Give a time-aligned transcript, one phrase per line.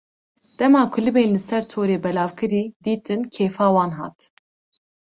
[0.59, 4.17] Dema ku libên li ser torê belavkirî, dîtin kêfa wan hat.